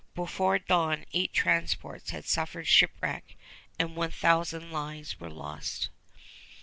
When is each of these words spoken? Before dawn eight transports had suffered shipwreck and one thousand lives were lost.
Before 0.15 0.57
dawn 0.57 1.05
eight 1.13 1.31
transports 1.31 2.09
had 2.09 2.25
suffered 2.25 2.65
shipwreck 2.65 3.37
and 3.77 3.95
one 3.95 4.09
thousand 4.09 4.71
lives 4.71 5.19
were 5.19 5.29
lost. 5.29 5.91